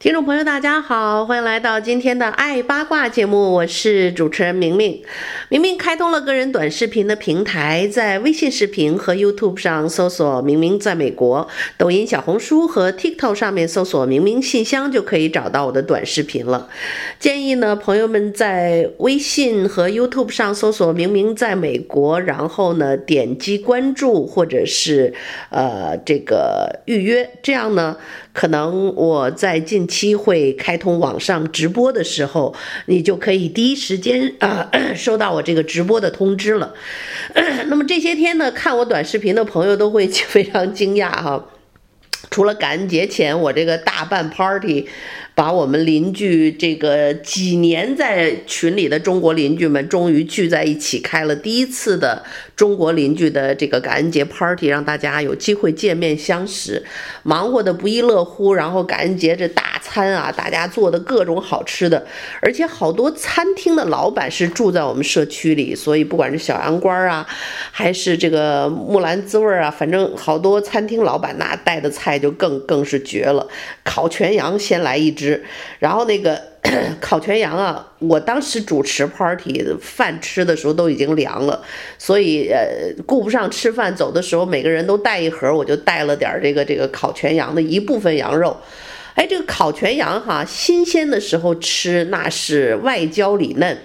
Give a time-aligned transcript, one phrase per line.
[0.00, 5.02] 听众朋友，大家好，欢迎来到今天的爱八卦节目，我是主持人明明。
[5.50, 16.70] 明明开通了个人短视频的平台，在微信视频和 YouTube 上搜索“明明在美国”，抖音、小红书和 TikTok 上面搜索“明明信箱”就可以找到我的短视频了。
[17.18, 25.12] 建议呢，朋友们在微信和 YouTube 上搜索“明明在美国”，然后呢点击关注或者是
[25.50, 27.98] 呃这个预约，这样呢。
[28.32, 32.54] 可能我在近期会开通网上直播的时候，
[32.86, 36.72] 你就可以第一时间啊、 收到我这个直播的通知了。
[37.66, 41.44] 那么这些天呢，看我短视频的朋友都会非常惊讶哈。
[42.30, 44.86] 除了感恩节前我这个大办 party，
[45.34, 52.22] 把我们邻居这个几年在群里的中国邻居们终于聚在一起，开了第一次的
[52.54, 56.84] 中国邻居的这个感恩节 party，让大家有机会见面相识，
[57.22, 58.52] 忙活得不亦乐乎。
[58.54, 62.06] 然后感恩节这大餐啊，大家做的各种好吃的，
[62.42, 67.26] 而且好多餐厅的老板是住在我们社区里，所以不管是小羊倌啊，
[67.70, 73.46] 还是这个木兰滋味啊，反正好多餐厅老板那带的菜就更更是绝了，
[73.84, 75.42] 烤全羊先来一只。
[75.78, 76.40] 然后那个
[77.00, 81.62] 烤全羊啊，我当时主持 party，饭吃的时候都已经凉了，
[81.98, 82.66] 所以呃
[83.06, 88.56] 顾不上吃饭，走的时候每个人都带一盒，我就带了点这个这个烤全羊的一部分羊肉。
[89.14, 93.76] 哎，这个烤全羊哈，新鲜的时候吃那是外焦里嫩，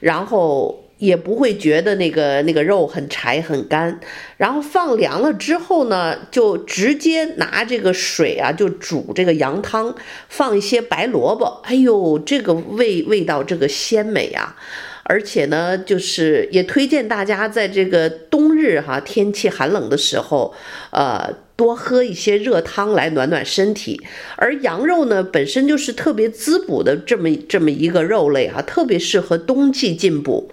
[0.00, 0.83] 然后。
[1.04, 4.00] 也不会觉得那个那个肉很柴很干，
[4.36, 9.94] 然后放凉了之后呢，就直接拿这个水啊，就煮这个羊汤，
[10.28, 14.56] 放一些白萝卜，哎呦，这个味味道这个鲜美啊！
[15.04, 20.54] 而且呢，就是也推荐大家在这个冬日哈，天气寒冷的时候，
[20.90, 21.43] 呃。
[21.56, 24.00] 多喝一些热汤来暖暖身体，
[24.36, 30.50] 而羊肉呢，本身就是特别滋补的这么这么一个肉类啊，特别适合冬季进补。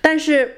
[0.00, 0.52] 但是，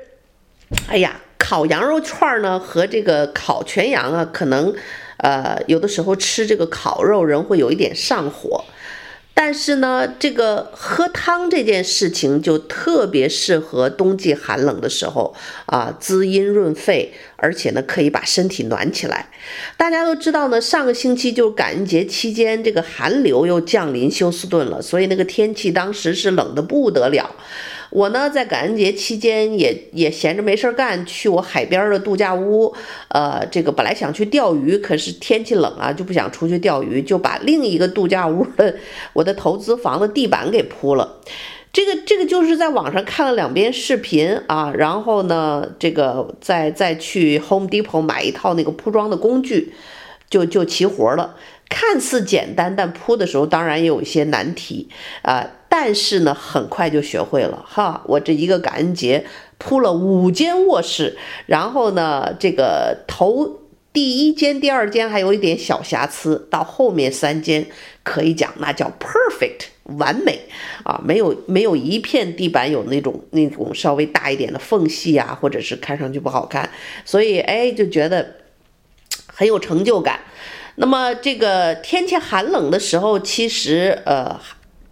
[0.88, 4.75] 哎呀，烤羊肉串呢和这个烤全羊啊，可能
[5.19, 8.64] 呃有的时候吃这个烤肉人会有一点上火。
[9.34, 15.34] 但是呢，这个喝汤这件事情就特别适合冬季寒冷的时候
[15.66, 19.31] 啊，滋阴润肺，而且呢可以把身体暖起来。
[19.76, 27.34] 大家都知道呢，上个星期就感恩节期间，这个寒流又降临休斯顿了，所以那个天气当时是冷的不得了。
[27.92, 32.75] 我呢，在感恩节期间也也闲着没事儿干，去我海边的度假屋。
[33.08, 38.75] 呃，这个本来想去钓鱼，可是天气冷啊，就不想出去钓鱼，就把另一个度假屋的
[39.12, 41.20] 我的投资房的地板给铺了。
[41.70, 49.75] 这个这个就是在网上看了两遍视频啊，然后呢，这个再再去 Home Depot 买一套那个铺装的工具，
[50.31, 51.36] 就就齐活了。
[51.69, 54.88] 看似简单，但铺的时候当然也有一些难题
[55.22, 55.47] 啊。
[55.84, 58.04] 但是呢，很快就学会了哈。
[58.06, 59.26] 我这一个感恩节
[59.59, 63.59] 铺了五间卧室，然后呢，这个头
[63.93, 67.66] 第一间、第二间还有一点小瑕疵，到后面三间
[68.04, 69.62] 可以讲那叫 perfect
[69.98, 70.43] 完美
[70.84, 76.70] 啊，没有没有一片地板有那种那种稍微大一点的缝隙啊，或者是看上去不好看，
[77.04, 78.37] 所以哎就觉得
[79.26, 80.20] 很有成就感。
[80.76, 84.38] 那么这个天气寒冷的时候，其实呃。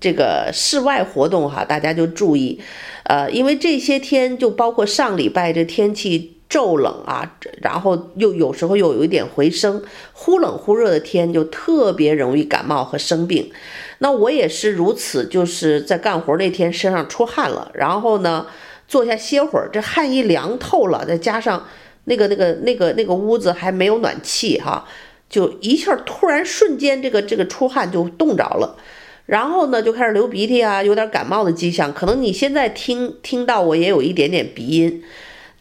[0.01, 2.59] 这个室外活动哈，大家就注意，
[3.05, 9.83] 呃，因为这些天就包括上礼拜这天气骤冷啊，然后又有时候又有一点回升，
[10.15, 13.53] 忽冷忽热的天就特别容易感冒和生病。
[13.99, 18.47] 那我也是如此，就是在干活那天身上出汗了，然后呢
[18.89, 21.69] 坐下歇会儿，这汗一凉透了，再加上
[22.05, 24.89] 那个那个那个那个屋子还没有暖气哈，
[25.29, 28.77] 就一下突然瞬间这个这个出汗就冻着了。
[29.31, 31.95] 然后呢，就开始流鼻涕啊，有点感冒的迹象。
[31.95, 35.05] 可能你现在听听到我也有一点点鼻音，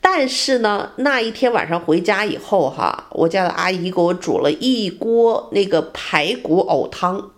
[0.01, 7.29] 但是呢，那一天晚上回家以后哈，我家的阿姨给我煮了一锅那个排骨藕汤。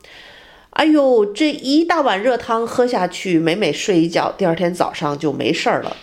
[0.70, 5.98] 哎呦，这一大碗热汤喝下去，美美睡一觉，第二天早上就没事儿了。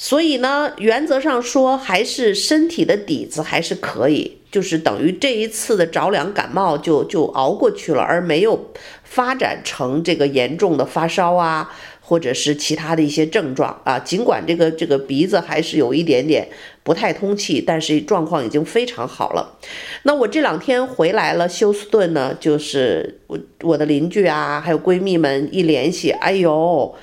[0.00, 8.70] 所以呢，原则上说，还是身体的底子还是可以，就是等于这一次的着凉感冒就就熬过去了，而没有
[9.02, 13.98] 发展成这个严重的发烧啊，或者是其他的一些症状啊。
[13.98, 16.48] 尽管这个这个鼻子还是有一点点
[16.84, 19.58] 不太通气，但是状况已经非常好了。
[20.04, 26.94] 那我这两天回来了休斯顿呢，就是我我的邻居啊，还有闺蜜们一联系，哎呦。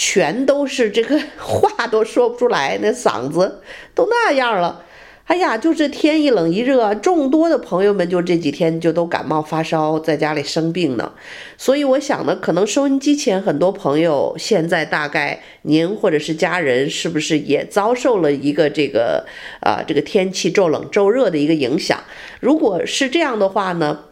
[0.00, 3.60] 全都是这个 话都说不出来，那嗓子
[3.96, 4.84] 都那样了。
[5.24, 11.12] 哎呀，就是天一冷一热，众多的朋友们就这几天就都感冒发烧，在家里生病呢。
[11.56, 19.26] 所以我想呢，可能收音机前很多朋友现在大概您或者是家人是不是也遭受了一个这个
[19.60, 21.98] 啊这个天气骤冷骤热的一个影响？
[22.40, 24.04] 如果是这样的话呢？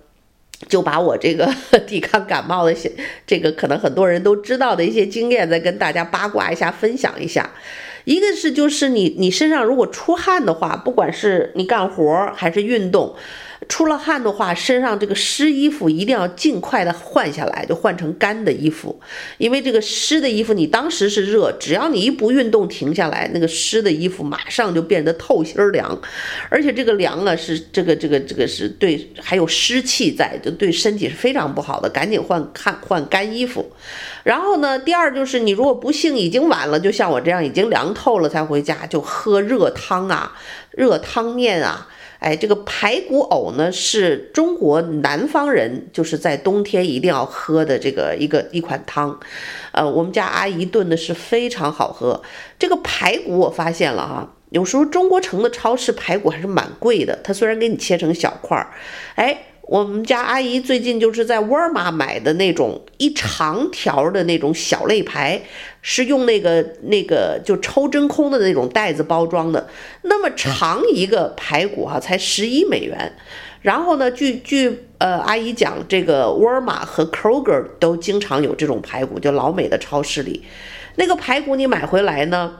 [0.69, 1.53] 就把我这个
[1.87, 2.91] 抵抗感冒的些，
[3.26, 7.50] 这个可能很多人都知道的一些经验，再跟大家八卦一下，分享一下。
[8.05, 13.14] 一个是就是你你身上如果出汗的话，不管是你干活还是运动。
[13.68, 19.00] 出了汗的话，身上这个湿衣服一定要尽快的换下来，就换成干的衣服，
[19.38, 26.00] 因为这个湿的衣服你当时是热，只要你一不运动停下来，那个湿的衣服马上就变得透心凉，
[26.48, 33.72] 而且这个凉呢是这个这个这个是对，还有湿气在，就对身体是非常不好的，赶紧换看换干衣服。
[34.22, 40.32] 然后呢，第二就是你如果不幸已经晚了，就像我这样已经凉透了才回家，就喝热汤啊，
[40.70, 41.88] 热汤面啊。
[42.18, 49.18] 哎，这个排骨藕呢，是中国南方人就是在冬天一定要喝的这个一个一款汤，
[49.72, 52.22] 呃，我们家阿姨炖的是非常好喝。
[52.58, 58.70] 这个排骨我发现了哈，有时候中国城的超市排骨还是蛮贵的，它虽然给你切成小块儿，
[59.14, 59.38] 哎。
[59.66, 65.42] 我们家阿姨最近就是在沃尔玛买的那种一长条的那种小肋排，
[65.82, 69.68] 是用那个那个就抽真空的那种袋子包装的，
[70.02, 73.12] 那么长一个排骨哈，才十一美元。
[73.60, 80.44] 然后呢，据据呃阿姨讲，这个沃尔玛和 Kroger 都经常有这种排骨，就老美的超市里，
[80.94, 82.58] 那个排骨你买回来呢，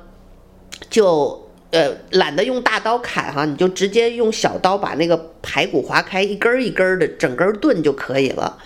[0.91, 1.46] 就。
[1.73, 8.59] 呃，懒得用大刀砍哈，你就直接用小刀把那个排骨划开，一根儿一根儿的，整根炖就可以了。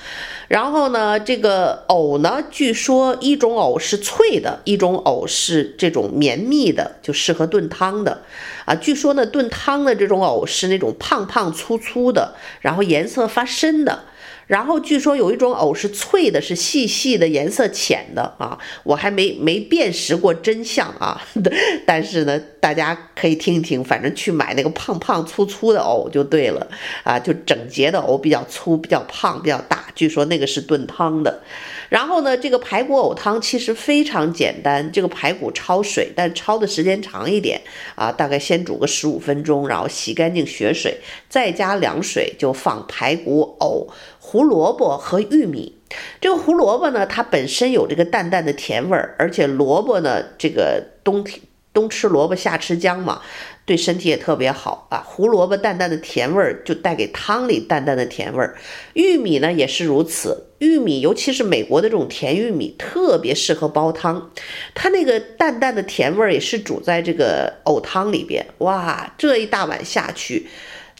[0.48, 8.22] 然后呢，这个藕呢，据说一种藕是脆的，一种藕是这种绵密的，就适合炖汤的。
[8.64, 14.04] 啊，据说呢，炖汤的这种藕是那种胖胖粗粗的，然后颜色发深的。
[14.50, 21.22] 然后据说有一种藕是脆的，是细细的，颜色浅的啊，我还没没辨识过真相啊。
[21.86, 26.66] 但是呢，大家可以听一听，反正去买那个胖胖粗粗的藕就对了
[27.04, 29.84] 啊，就整节的藕比较粗、比较胖、比较大。
[29.94, 31.40] 据说那个是炖汤的。
[31.90, 37.60] 然后呢，这个排骨藕汤其实非常简单，这个排骨焯水，但焯的时间长一点
[37.96, 40.96] 啊，大概先煮个十五分钟，然后洗干净血水，
[41.28, 43.88] 再加凉水，就放排骨藕。
[44.20, 45.76] 胡萝卜和玉米，
[46.20, 51.40] 这个胡萝卜呢，它本身有这个淡淡的甜味儿，而且萝卜呢，这个冬天
[51.72, 53.22] 冬吃萝卜夏吃姜嘛，
[53.64, 55.02] 对身体也特别好啊。
[55.06, 58.56] 胡萝卜淡淡的甜味儿就带给汤里淡淡的甜味儿，
[58.94, 64.30] 玉米呢也是如此，玉米尤其是美国的这种甜玉米，特别适合煲汤，
[64.74, 70.48] 它那个淡淡的甜味儿也是煮在这个藕汤里边，哇，这一大碗下去，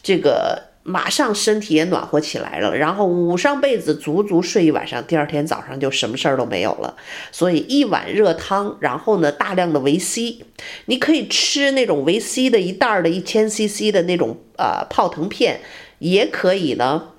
[0.01, 0.70] 这个。
[0.83, 6.95] 马上身体也暖和起来了，然后捂上被子，足足睡一晚上，第二天早上就什么事儿都没有了。
[7.31, 10.39] 所以一碗热汤，然后呢，大量的维 C，
[10.85, 15.61] 你可以吃那种维 C 的一袋的一千 CC 的那种呃泡腾片，
[15.99, 17.09] 也可以呢。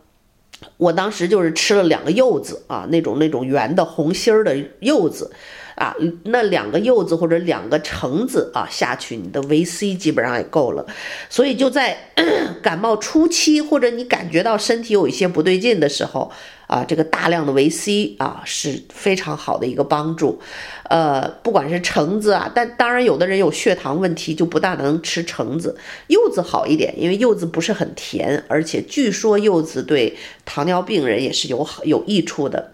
[0.83, 5.31] 我当时就是吃了两个柚子啊，那种那种圆的红心儿的柚子。
[5.75, 10.85] 啊，那两个柚子或者两个橙子啊下去，你的维 C 基本上也够了。
[11.31, 11.97] 所以就在
[12.63, 16.31] 感冒初期，或者你感觉到身体有一些不对劲的时候。
[16.69, 20.41] 啊，这个大量的维 C 啊是非常好的一个帮助，
[20.89, 32.73] 呃，不管是橙子啊，但当然有的人有血糖问题就不大能吃橙子，柚子好一点，因为柚子不是很甜，而且据说柚子对糖尿病人也是有好有益处的。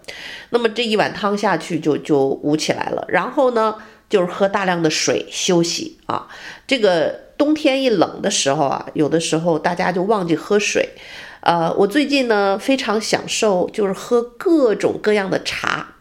[0.51, 3.75] 那么这一碗汤下去就就捂起来了，然后呢
[4.07, 6.27] 就是喝大量的水休息啊。
[6.65, 10.89] 这个冬天一冷的时候啊，有的时候大家就忘记喝水。
[11.41, 15.95] 呃，我最近呢非常享受，就是喝各种各样的茶，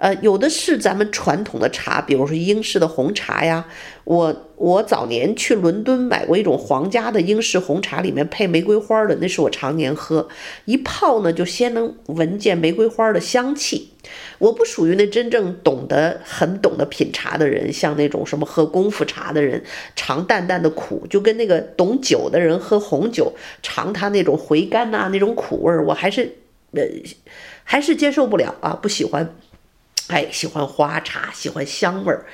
[0.00, 3.66] 呃，有的是咱们传统的茶，比如说英式的红茶呀。
[4.04, 10.26] 我我早年去伦敦买过一种皇家的英式红茶，里面配玫瑰花的，那是我常年喝，
[10.64, 13.90] 一泡呢就先能闻见玫瑰花的香气。
[14.38, 19.62] 我不属于那真正懂得很懂得品茶的人，像那种什么喝功夫茶的人，
[19.94, 26.38] 尝淡淡的苦，就跟那个懂酒的人喝红酒，尝它那种回甘呐，那种苦味儿，我还是
[26.72, 26.82] 呃
[27.62, 29.36] 还是接受不了啊，不喜欢。
[30.10, 32.26] 哎，喜欢花茶，喜欢香味儿。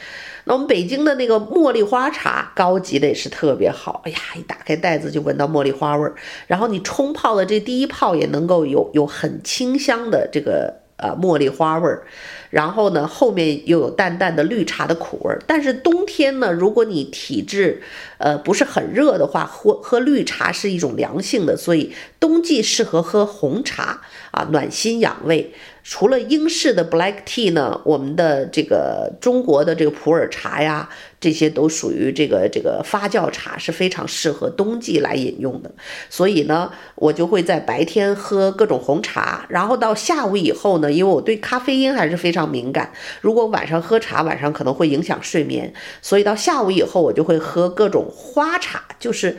[0.44, 4.00] 那我们北京的那个茉莉花茶，高级的也是特别好。
[4.04, 6.14] 哎呀，一打开袋子就闻到茉莉花味儿。
[6.46, 12.06] 然后你冲泡的这第一泡也能够有有很清香的这个呃茉莉花味儿。
[12.48, 15.38] 然后呢，后面又有淡淡的绿茶的苦味儿。
[15.46, 17.82] 但是冬天呢，如果你体质
[18.16, 25.52] 呃不是很热的话，喝喝绿茶是一种凉性的，所以冬季适合喝红茶啊，暖心养胃。
[25.88, 30.88] 除了英式的 black tea 呢，我们的这个中国的这个普洱茶呀，
[31.20, 35.70] 这些都属于这个这个发酵茶，是非常适合冬季来饮用的。
[36.10, 42.90] 所以呢，我就会在白天喝各种红茶，然后到下午以后呢，因为我对咖啡因还是非常敏感，
[43.20, 49.36] 如果晚上喝茶，晚上可能会影响睡眠，所以到下午以后我就会喝各种花茶，就是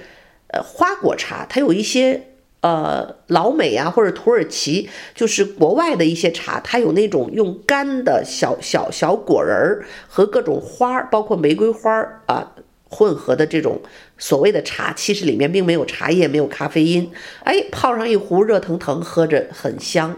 [0.54, 2.24] 呃花果茶，它有一些。
[2.62, 12.54] 呃，老美啊，或者土耳其，就是国外的一些茶，它有那种用干的小小小果仁儿和各种花，包括玫瑰花儿啊，
[12.90, 13.80] 混合的这种
[14.18, 17.12] 所谓的茶，其实里面并没有茶叶，没有咖啡因。
[17.44, 20.18] 哎，泡上一壶热腾腾，喝着很香，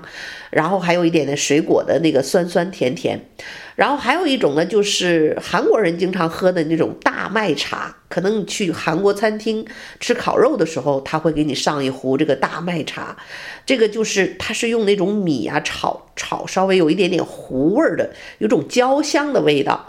[0.49, 3.19] 然后还有一点点水果的那个酸酸甜甜。
[3.75, 7.95] 然后还有一种呢，就是韩国人经常喝的那种大麦茶。
[8.09, 9.65] 可能你去韩国餐厅
[9.99, 13.15] 吃烤肉的时候，他会给你上一壶这个大麦茶。
[13.65, 19.87] 这个就是它是用那种米啊炒炒，稍微有一点点糊味儿的，有种焦香的味道。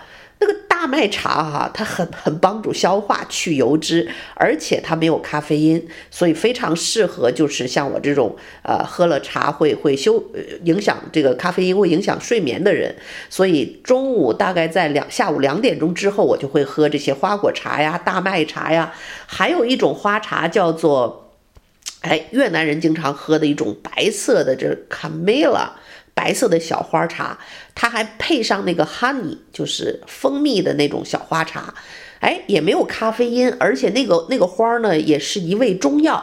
[0.81, 10.25] 大麦茶哈、啊，它很很帮助消化、去油脂，而且它没有咖啡因，所以非常适合就是像我这种呃喝了茶会会休
[10.65, 12.97] 影响这个咖啡因会影响睡眠的人。
[13.29, 18.95] 所以中午大概在两下午两点钟之后，我就会喝这些花果茶呀、大麦茶呀，
[19.27, 21.35] 还有一种花茶叫做，
[22.01, 25.73] 哎，越南人经常喝的一种白色的这 camella。
[26.21, 27.39] 白色的小花茶，
[27.75, 31.73] 它还配上那个 honey，就是蜂蜜的那种小花茶，
[32.19, 36.23] 哎，也没有咖啡因，而且那个那个花呢，也是一味中药，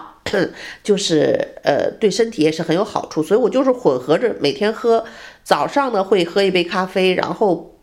[0.83, 5.03] 就是呃对身体也是很有好处，所以我就是混合着每天喝，
[5.43, 7.73] 早上呢会喝一杯咖啡，然后。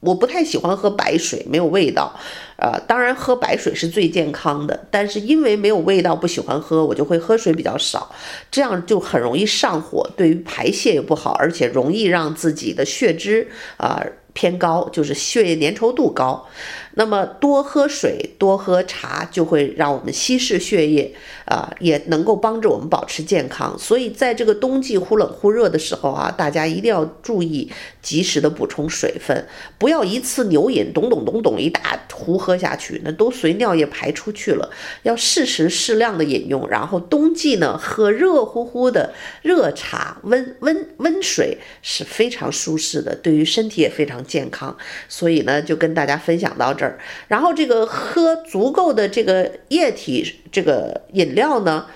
[0.00, 2.18] 我不太喜欢喝白水，没有味道，
[2.56, 8.10] 呃，当然喝白水是最健康的，但是因为没有味道，不喜欢喝，我就会喝水比较少，
[8.50, 14.04] 这样就很容易上火，对于排泄也不好，而且容易让自己的血脂啊。
[14.34, 16.46] 偏高，就是血液粘稠度高，
[16.94, 21.14] 那么多喝水、多喝茶就会让我们稀释血液，
[21.46, 23.76] 啊、也能够帮助我们保持健康。
[23.78, 27.70] 所以在这个冬季忽冷忽热的时候啊，大家一定要注意
[28.02, 29.46] 及时的补充水分，
[29.78, 34.68] 不要一次牛饮，咚咚咚咚一大壶喝下去，那都随尿液排出去了。
[35.04, 44.18] 要适时适量的饮用，然后冬季呢，喝热乎乎的热茶、温温温水是非常舒适的，对于身体也非常。
[44.28, 44.76] 健康，
[45.08, 46.87] 所以呢，就跟大家分享到这儿
[47.28, 51.86] 然后这个喝足够的这个液体这个饮料呢，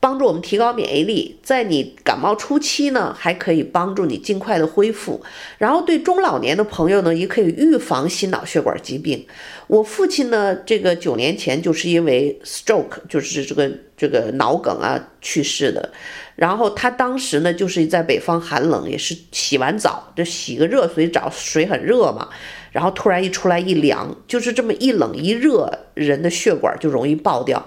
[0.00, 5.22] 帮助我们提高免疫力，在你感冒初期呢，还可以帮助你尽快的恢复。
[5.58, 9.26] 然后对中老年的朋友呢，也可以预防心脑血管疾病。
[9.68, 15.92] 我父亲呢，这个九年前就是因为 stroke，就是这个这个脑梗啊去世的。
[16.34, 22.28] 然后他当时呢，就是在北方寒冷，也是洗完澡就洗个热水澡，水很热嘛。
[22.72, 27.64] 然后突然一出来一凉，就是这么一冷一热，人的血管就容易爆掉。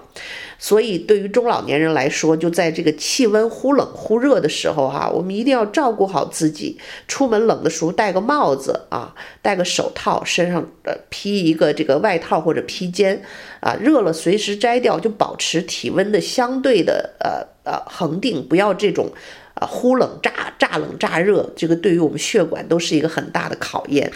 [0.58, 6.78] 所以对于中老年人来说，就在这个气温忽冷忽热的时候哈、我们一定要照顾好自己。
[7.06, 13.22] 出门冷的时候戴个帽子啊，戴个手套，身上呃披一个这个外套或者披肩
[13.60, 19.12] 啊，热了随时摘掉，就保持体温的相对的呃呃恒定，不要这种
[19.54, 24.10] 啊忽冷乍乍冷乍热，这个对于我们血管都是一个很大的考验。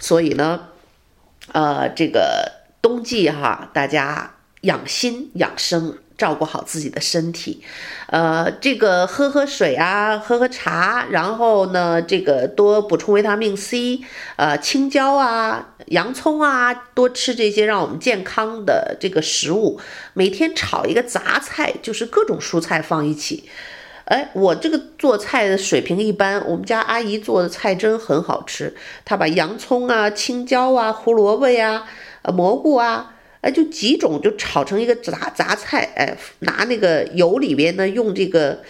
[0.00, 0.68] 所以呢，
[1.52, 2.50] 呃，这个
[2.82, 7.62] 冬季哈，大家养心养生，照顾好自己的身体，
[8.08, 14.00] 呃，这个喝喝水啊，喝喝茶，然后呢，这个多补充维他命 C，
[14.36, 19.80] 呃，青椒啊，洋葱啊，多吃这些让我们健康的这个食物，
[20.14, 23.48] 每天炒一个杂菜，就是各种蔬菜放一起。
[24.10, 28.74] 哎，我这个做菜的水平一般，我们家阿姨做的菜真很好吃。
[29.04, 31.84] 她把洋葱啊、青椒啊、胡萝卜呀、
[32.22, 35.92] 呃、蘑菇啊，哎，就几种就炒成一个杂杂菜。
[35.94, 38.62] 哎，拿那个油里边呢，用这个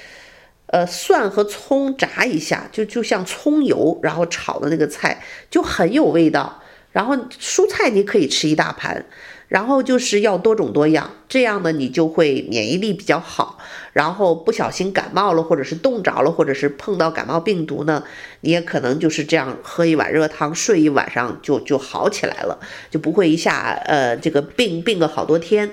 [0.67, 6.63] 呃蒜和葱炸一下，就就像葱油，然后炒的那个菜就很有味道。
[6.93, 9.07] 然后蔬菜你可以吃一大盘。
[9.51, 13.59] 然后就是要多种多样，这样呢，你就会免疫力比较好。
[13.93, 18.05] 然后不小心感冒了，或者是冻着了，或者是碰到感冒病毒呢，
[18.43, 25.73] 你也可能就是这样喝一碗热汤，睡一晚上就就好起来了，就不会一下呃这个病病个好多天。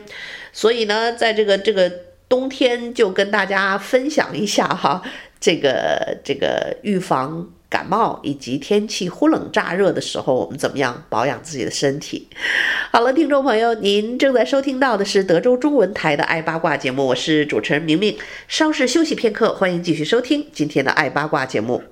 [0.52, 1.92] 所以呢，在这个这个
[2.28, 5.04] 冬天就跟大家分享一下哈，
[5.40, 7.48] 这个这个预防。
[7.70, 12.28] 感冒以及天气忽冷乍热的时候，我们怎么样保养自己的身体？
[12.92, 18.18] 好了，听众朋友，您正在收听到的是德州中文台的《爱八卦》节目，我是主持人明明。
[18.48, 21.84] 稍事休息片刻，欢迎继续收听今天的《爱八卦》节目。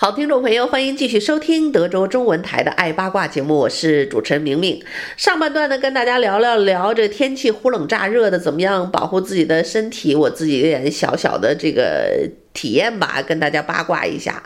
[0.00, 4.80] 好，听众朋友，欢迎继续收听德州中文台的《爱八卦》节目，我是主持人明明。
[5.16, 14.40] 上半段呢，跟大家聊聊聊这天气忽冷乍热的，怎么样保护自己的身体，我自己有点小小的这个体验吧，跟大家八卦一下。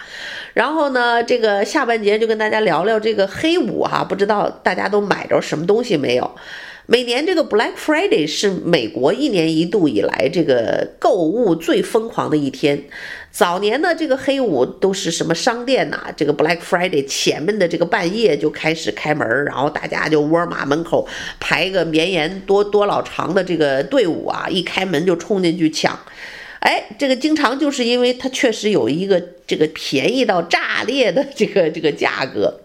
[0.55, 6.35] 然后呢，这个下半节就跟大家聊聊这个黑五哈，不知道大家都买着什么东西没有？
[6.93, 12.85] 每年这个 Black Friday 是美国一年一度以来这个购物最疯狂的一天。
[13.31, 21.09] 早年的这个黑五都是什么商店呐、这个 Black Friday 前面的这个半夜就开始开门，然后大家就沃尔玛门口
[21.41, 25.99] 排个绵延多多老长的这个队伍啊，一开门就冲进去抢。
[26.63, 32.61] 哎，这个经常就是因为它确实有一个这个便宜到炸裂的这个这个价格。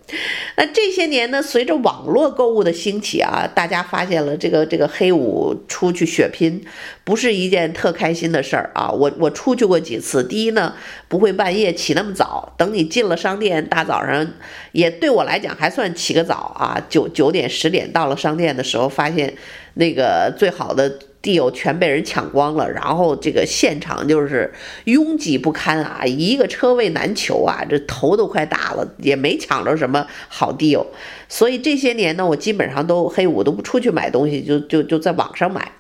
[0.55, 6.63] 那这些年呢，随着网络购物的兴起啊，大家发现了这个这个黑五出去血拼
[7.03, 8.91] 不是一件特开心的事儿啊。
[8.91, 10.75] 我我出去过几次，第一呢，
[11.07, 14.31] 不会半夜起那么早，等你进了商店，大早上
[14.73, 19.33] 也对我来讲还算起个早啊，九九点十点到了商店的时候，发现
[19.73, 20.99] 那个最好的。
[21.27, 24.53] 地哟全被人抢光了，然后这个现场就是
[24.85, 30.87] 拥挤不堪啊，一个车位难求啊，这头都快大了，也没抢着什么好地哟。
[31.27, 35.73] 所以这些年呢，我基本上都黑五都不出去买东西，就就就在网上买。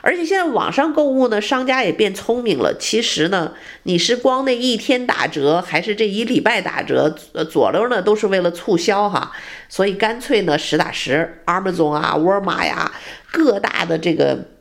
[0.00, 2.74] 而且现在网上购物呢，商家也变聪明了。
[2.76, 3.52] 其实呢，
[3.84, 9.30] 你是光那一天打折，还是这一礼拜打折，呃，左右呢都是为了促销哈。
[9.68, 12.90] 所以干脆呢，实打实，Amazon 啊，沃尔玛呀，
[13.30, 14.57] 各大的这个。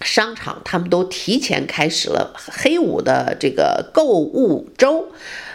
[0.00, 5.08] 商场他们都提前开始了黑五的这个购物周，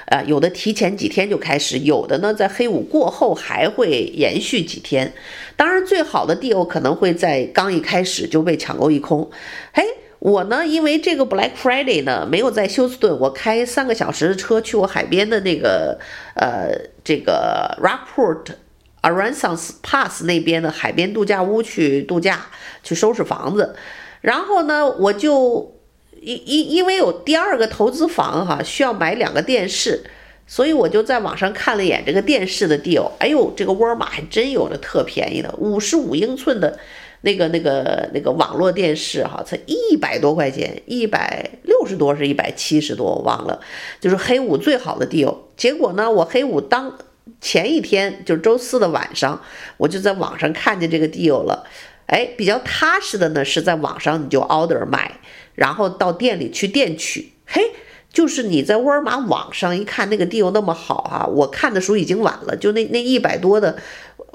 [0.07, 5.13] 呃，有的提前几天就开始，有的呢在黑五过后还会延续几天。
[5.55, 9.31] 当然，最好的 deal 可能会在刚一开始就被抢购一空。
[9.71, 9.83] 嘿，
[10.19, 15.97] 我呢，因为这个 Black Friday 呢没有在休斯顿，我开三个小时的车去我海边的那个
[16.35, 16.69] 呃
[17.03, 18.55] 这个 Rockport
[19.01, 22.47] Aransas Pass 那边的海边度假屋去度假，
[22.83, 23.75] 去收拾房子。
[24.23, 25.75] 然后呢，我就
[26.21, 30.01] 因因因为有第二个投资房哈，需要买两个电视，
[30.47, 33.11] 所以我就在网上看了一眼这个电视的 deal。
[33.19, 36.79] 哎呦，这个沃尔玛还真有的特便宜的，五十五英寸的
[37.19, 43.59] 那个那个那个网络电视哈，才一百多块钱，一百六十多是一百七十多，我忘了，
[43.99, 45.35] 就是黑五最好的 deal。
[45.57, 46.97] 结果呢，我黑五当
[47.41, 49.41] 前一天就是周四的晚上，
[49.75, 51.67] 我就在网上看见这个 deal 了。
[52.07, 55.19] 哎，比较踏实的呢，是在网上你就 order 买，
[55.55, 57.31] 然后到店里去店取。
[57.45, 57.71] 嘿，
[58.11, 63.77] 就是你在沃尔玛网上一看那个 deal 那么好啊，我看的时候已经晚了，就那那一百多的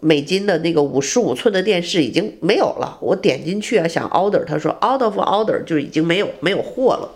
[0.01, 2.99] 美金的那个五十五寸的电视已经没有了。
[3.01, 7.13] 我点进去啊，想 order，他说 out of order 就已经没有没有货了。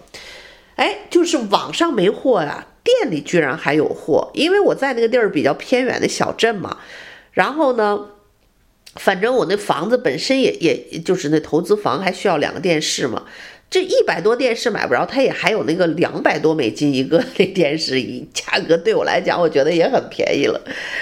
[0.76, 6.76] 哎，就是网上没货呀，店里居然还有货，因为我在那个地儿比较偏远的小镇嘛，
[7.32, 8.06] 然后呢。
[8.96, 13.24] 反正我那房子本身也也就是那投资房，还需要两个电视嘛。
[13.70, 20.60] 这一百多电视买不着，它也还有那个两百多美金一个那 电视，一价格对我来讲，我觉得也很便宜了。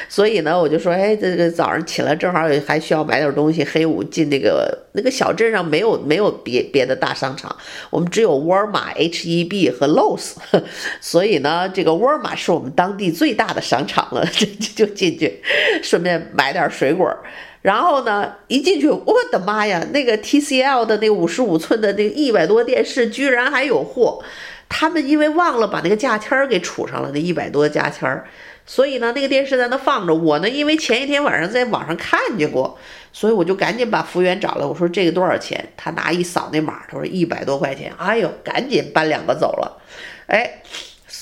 [0.09, 3.65] 所以呢，我就说，哎，这个早上起来正好还需要买点东西。
[3.65, 7.57] 黑五进那个那个小镇上没有没有别别的大商场，
[7.91, 10.35] 我们只有沃尔玛、H-E-B 和 Lowe's，
[11.03, 15.43] 所以呢，这个沃尔玛是我们当地最大的商场了， 就就进去，
[15.83, 17.13] 顺便买点水果。
[17.63, 24.23] 然后呢，一进去，我的妈呀，那个 TCL 的那五十五寸的那一百多电视居然还有货，
[24.69, 28.25] 他们因为忘了把那个价签儿给储上了，那一百多价签儿，
[28.65, 30.15] 所以呢，那个电视在那放着。
[30.15, 32.79] 我呢，因为前一天晚上在网上看见过，
[33.13, 35.73] 所以我就赶紧把服务员找来，我说这个多少钱？
[35.77, 37.93] 他拿一扫那码，他说一百多块钱。
[37.99, 39.83] 哎呦，赶紧搬两个走了，
[40.29, 40.63] 哎。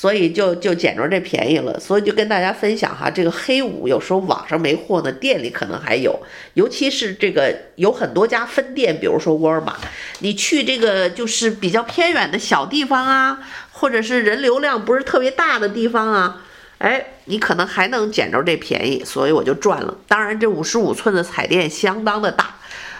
[0.00, 6.16] 所以就就捡着这便宜了，所以就跟大家分享哈，这个黑五有时候网上没货呢，店里可能还有，
[6.54, 9.74] 尤其是这个有很多家分店，比如说沃尔玛，
[10.20, 13.40] 你去这个就是比较偏远的小地方啊，
[13.72, 16.42] 或者是人流量不是特别大的地方啊，
[16.78, 19.96] 哎，你可能还能捡着这便宜，所以我就赚了。
[20.06, 22.54] 当然，这五十五寸的彩电相当的大，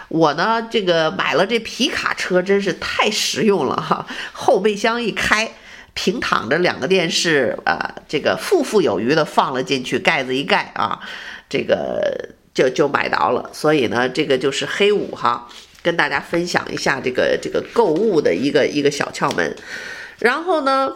[0.09, 5.49] 我呢这个买了这皮卡车，真是太实用了哈，后备箱一开。
[6.01, 10.97] 平躺着两个电视呃，这个富富有余的放了进去，盖子一盖啊，
[11.49, 13.49] 这个就就买到了。
[13.51, 15.45] 所以呢，这个就是黑五哈，
[15.83, 19.53] 跟大家分享一下这个这个购物的一个一个小窍门。
[20.19, 20.89] 然后呢，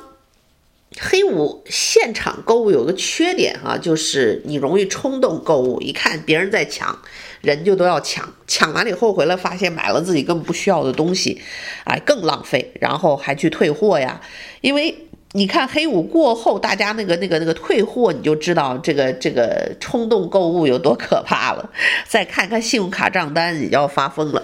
[1.00, 6.98] 黑五现场购物有个缺点哈，就是你容易冲动购物，一看别人在抢。
[7.42, 11.42] 人就都要抢，抢完了以后回来发现买了自己根本不需要的东西，
[11.84, 14.22] 哎，更浪费，然后还去退货呀。
[14.62, 21.70] 因为你看黑五过后，大家那个那个那个退货，你就知道这个这个冲动购物有多可怕了。
[22.08, 24.42] 再看看信用卡账单，你就要发疯了。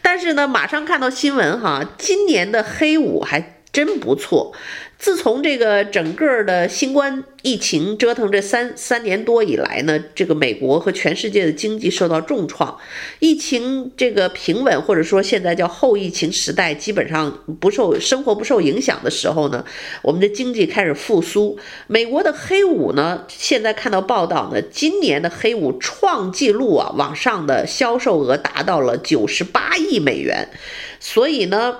[0.00, 4.54] 但是呢，马上看到新闻哈，今年的黑五还真不错。
[4.98, 12.78] 自从这个整个的新冠疫情折腾这三三年多以来呢，这个美国和全世界的经济受到重创，
[13.18, 19.62] 疫情这个平稳，或者说现在叫后疫情时代，基本上不受生活不受影响的时候呢，
[20.00, 21.58] 我们的经济开始复苏。
[21.86, 30.48] 美国的黑五呢，现在看到报道呢，今年的黑五创纪录啊，网上的销售额达到了九十八亿美元，
[30.98, 31.76] 所以呢。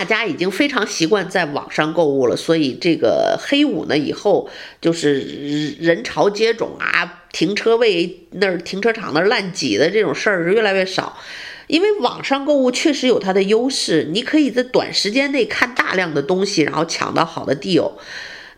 [0.00, 4.48] 大家已经非常习惯在网上购物了，所以这个黑五呢，以后
[4.80, 11.18] 就是人潮接踵啊，停车位那儿停车场那儿烂挤的这种事儿是越来越少，
[11.66, 17.92] 因为网上购物确实有它的优势，你可以在短时间内看大量的东西，然后抢到好的 deal，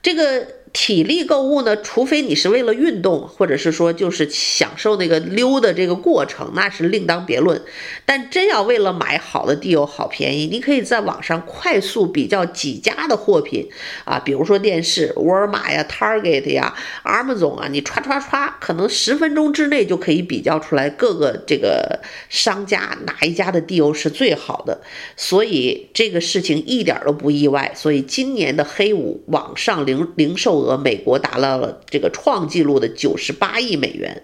[0.00, 0.46] 这个。
[0.72, 7.61] 体力购物呢，除非你是为了运动，或者是说就是享受那个溜的这个过程，那是另当别论。
[8.06, 13.68] 但真要为了买好的 deal 好便宜，你可以在网上快速比较几家的货品
[14.06, 24.80] 啊，比如说电视，沃尔玛呀、Target 呀、Amazon 啊，你唰唰唰，可能十分钟之内就可以比较出来各个这个商家哪一家的 deal 是最好的。
[25.18, 27.72] 所以这个事情一点都不意外。
[27.74, 30.62] 所以今年的黑五网上零零售。
[30.64, 34.22] 和美国达到了这个创纪录的九十八亿美元。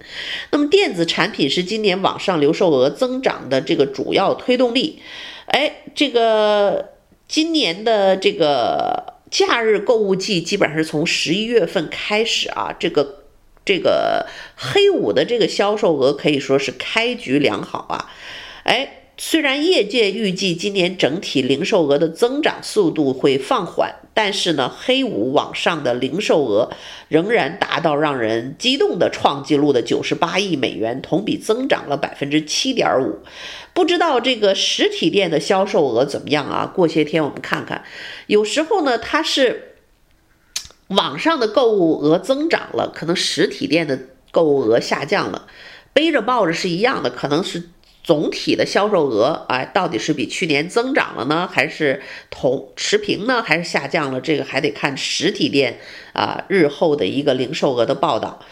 [0.50, 5.02] 那么电子产品是今年网上零售额增长的这个主要推动力。
[5.46, 6.90] 哎，这个
[7.26, 13.24] 今年的这个假日购物季基本上是从十一月份开始啊，这个
[13.64, 18.10] 这个黑五的这个销售额可以说是开局良好啊。
[18.64, 18.94] 哎。
[19.20, 26.70] 虽然业界预计今年整体零售额的增长速度会放缓，但是呢，黑五网上的零售额
[27.08, 33.18] 仍然达到让人激动的创纪录的九十八亿美元，同比增长了百分之七点五。
[33.74, 36.70] 不知道这个实体店的销售额怎么样啊？
[36.72, 37.82] 过些天我们看看。
[38.28, 39.74] 有时候呢，它是
[40.86, 43.98] 网上的购物额增长了，可能实体店的
[44.30, 45.48] 购物额下降了，
[45.92, 47.70] 背着抱着是一样的，可能是。
[48.08, 54.18] 总体的销售额，哎，到底是比去年增长了呢，还是同持平呢，还是下降了？
[54.18, 55.78] 这个还得看实体店
[56.14, 58.42] 啊日后的一个零售额的报道。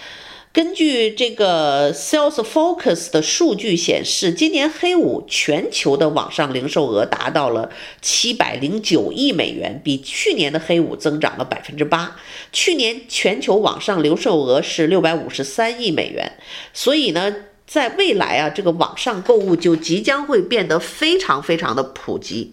[0.52, 7.70] 根据这个 Sales Focus 的数据显示，今年黑五全球的网上零售额达到了
[8.02, 12.14] 七百零九亿美元，比去年的黑五增长了百分之八。
[12.52, 16.32] 去年全球网上零售额是六百五十三亿美元，
[16.74, 17.34] 所以呢。
[17.66, 22.50] 在未来啊，这个网上购物就即将会变得非常非常的普及。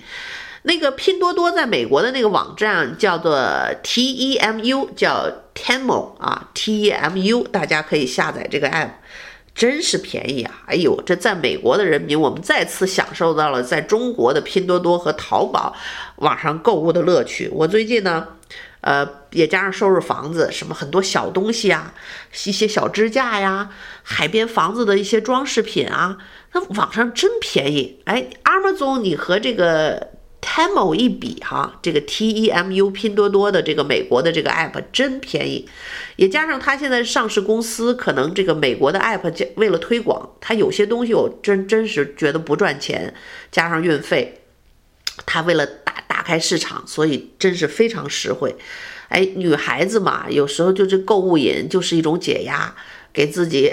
[0.63, 3.37] 那个拼多多在美国的那个网站叫做
[3.83, 8.89] Temu，叫 Temu 啊，Temu，大家可以下载这个 app，
[9.53, 10.63] 真是便宜啊！
[10.65, 15.75] 哎呦，这在美国的人民，我们再次享受到了在中国的拼多多和淘宝
[16.15, 17.49] 网上购物的乐趣。
[17.51, 18.27] 我最近呢。
[18.83, 21.93] 呃，也加上收拾房子，什么很多小东西啊，
[22.45, 23.69] 一些小支架呀，
[24.03, 26.17] 海边房子的一些装饰品啊，
[26.51, 28.01] 那网上真便宜。
[28.03, 35.69] 哎，Amazon 你和这个 Temu 一比哈，这个 T E M U 拼多多的这个美国的这个 app 真便宜。
[36.17, 43.13] 也加上它现在上市公司，可能这个美国的 app 为了推广，它有些东西我真真是觉得不赚钱，
[43.49, 44.42] 加上运费，
[45.25, 45.93] 它为了打。
[46.05, 48.55] 打开市场，所以真是非常实惠。
[49.09, 52.73] 哎，女孩子嘛，有时候就这购物瘾就是一种解压，
[53.11, 53.69] 给自己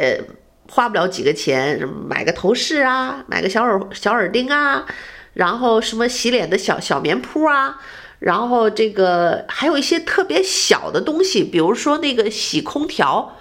[0.68, 4.84] 花不了几个钱，买个头饰啊，买个小耳小耳钉啊，
[5.34, 7.78] 然后什么洗脸的小小棉铺啊，
[8.18, 13.36] 然后这个还有一些特别小的东西，比如说那个洗空调，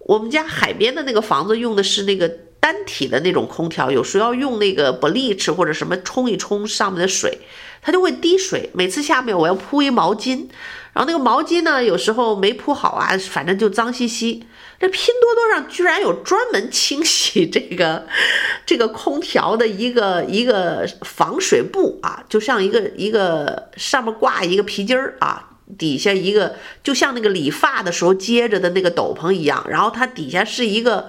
[0.00, 2.49] 我们家海边的那个房子用的是那个。
[2.60, 7.38] 单体的那种空调，有时候要用那个 bleach 或者什么冲一冲上面的水，
[7.80, 8.70] 它就会滴水。
[8.74, 10.46] 每次下面我要铺一毛巾，
[10.92, 14.44] 然后那个毛巾呢，有时候没铺好啊，反正就脏兮兮。
[14.78, 18.06] 这拼多多上居然有专门清洗这个
[18.64, 31.08] 这个空调的一个一个防水布啊，就像一个一个上面挂一个皮筋儿啊，底下一个就像那个理发的时候接着的那个斗篷一样，然后它底下是一个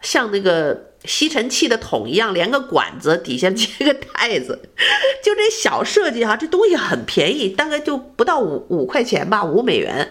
[0.00, 0.87] 像那个。
[1.04, 4.60] 吸尘器的桶一样，连个管子，底下接个袋子，
[5.22, 10.10] 就这小设计哈，这东西很便宜，大概就不到五五块钱吧，五美元，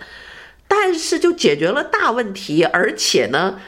[0.67, 3.59] 但是就解决了大问题，而且呢，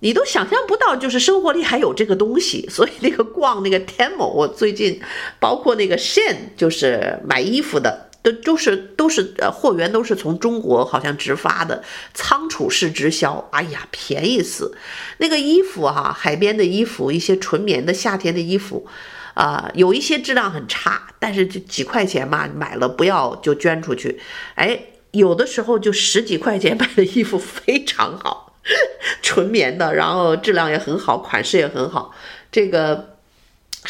[0.00, 5.00] 你都想象不到，就是生活里还有这个东西，所以那个逛那个 Temu，我最近
[5.40, 8.07] 包括那个 Shen 就是买衣服的。
[8.22, 14.76] 都都是都是呃，货源都是从中国好像直发的，仓储式直销，哎呀，便宜死！
[15.18, 18.86] 那个衣服哈、啊，海边的衣服，一些纯棉的夏天的衣服，
[19.34, 24.20] 啊、有一些质量很差，但是就几块钱嘛，买了不要就捐出去。
[24.56, 24.80] 哎，
[25.12, 28.56] 有的时候就十几块钱 买的衣服非常好，
[29.22, 32.12] 纯棉的，然后质量也很好，款式也很好，
[32.50, 33.17] 这个。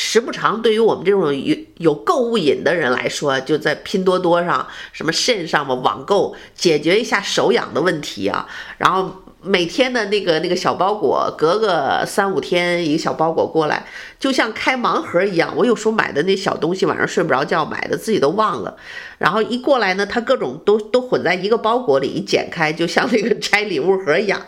[0.00, 8.46] 时不常，对于我们这种有有购物瘾的人来说，就在拼多多上、什么线上嘛，网购解决一下手痒的问题啊。
[8.78, 13.84] 然后每天的那个那个小包裹，隔个三五天一个小包裹过来，
[14.20, 15.52] 就像开盲盒一样。
[15.56, 18.76] 我有时候买的那小东西，晚上睡不着觉买的，自己都忘了。
[19.18, 24.40] 然后一过来呢，它各种都都混在一个包裹里，一剪开就像那个拆礼物盒一样。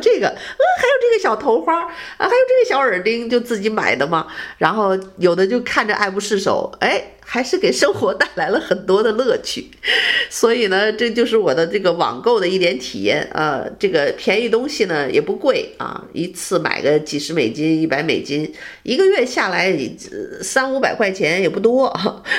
[0.00, 0.34] 这个，嗯，
[0.78, 4.26] 还有这个小头花啊，还有这个小耳钉，就自己买的嘛。
[4.56, 9.70] 然后有的就看着爱不释手，哎，还是给生活带来了很多的乐趣。
[10.28, 13.64] 所以呢，这就是我的这个网购的一点体验啊。
[13.78, 19.78] 这个便宜东西呢也不贵啊，一次买个几十美金、一百美金，一个月下来
[20.40, 21.84] 三五百块钱也不多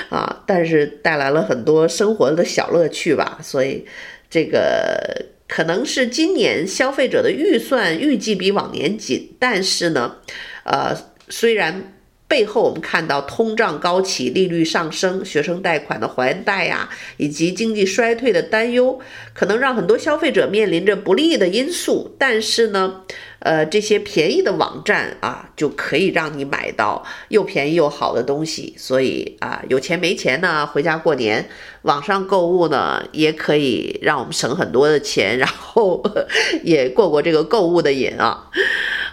[0.10, 1.60] 啊，但是带来了很。
[1.60, 3.86] 多生活的小乐趣吧，所以
[4.30, 10.16] 这个可能是今年消费者的预算预计比往年紧，但是呢，
[10.64, 10.96] 呃，
[11.28, 11.94] 虽然
[12.28, 19.00] 背后我们看到通胀高企、利率上升、学生贷款的还贷呀，以及经济衰退的担忧，
[19.34, 23.02] 可能让很多消费者面临着不利的因素，但是呢。
[23.40, 28.74] 呃，这些便宜的网站啊，就可以让你买到又便宜又好的东西。
[28.78, 31.48] 所以啊，有钱没钱呢，回家过年，
[31.84, 36.04] 网上购物呢，也可以让我们省很多的钱，然后
[36.64, 38.50] 也过过这个购物的瘾啊。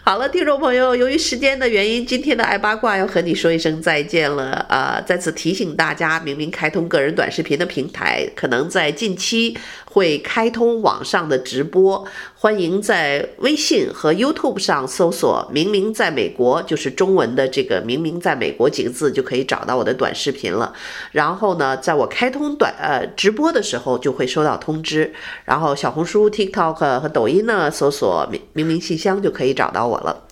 [0.02, 5.02] 好了，听众朋友，由于时间的原因，今天的爱八卦要和你说一声再见了啊！
[5.04, 9.58] 再次提醒大家，明明开通个人短视频的平台，可能在近期
[9.96, 12.04] 会开通网上的直播。
[12.34, 20.70] 欢迎在微信和 YouTube 上搜索“明明在美国”，就是中文的这个“明明在美国”几个字，就可以找到我的短视频了。
[21.12, 25.10] 然后呢，在我开通短呃直播的时候，就会收到通知。
[25.46, 30.24] 然后小红书、TikTok 和抖音呢，搜索“明明明信箱”就可以找到我了。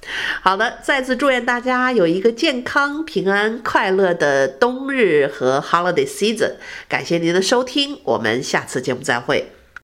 [0.42, 6.54] 好的，再次祝愿大家有一个健康、平安、快乐的冬日和 Holiday Season。
[6.88, 9.50] 感谢您的收听，我们下次节目再会。